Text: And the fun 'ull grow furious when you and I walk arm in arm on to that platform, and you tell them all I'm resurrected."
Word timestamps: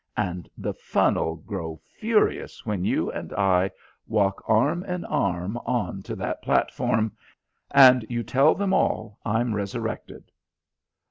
And 0.17 0.49
the 0.57 0.73
fun 0.73 1.15
'ull 1.15 1.35
grow 1.35 1.79
furious 1.85 2.65
when 2.65 2.83
you 2.83 3.11
and 3.11 3.31
I 3.33 3.69
walk 4.07 4.43
arm 4.47 4.83
in 4.83 5.05
arm 5.05 5.57
on 5.57 6.01
to 6.01 6.15
that 6.15 6.41
platform, 6.41 7.11
and 7.69 8.03
you 8.09 8.23
tell 8.23 8.55
them 8.55 8.73
all 8.73 9.19
I'm 9.23 9.53
resurrected." 9.53 10.31